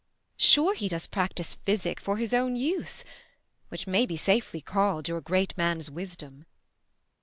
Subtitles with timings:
[0.39, 3.03] Sure he does practise physic for his own use,
[3.69, 6.47] Which may be safely call'd your great man's wisdom.